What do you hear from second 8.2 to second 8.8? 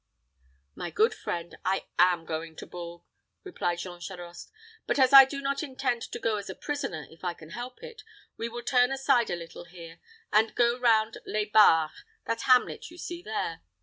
we will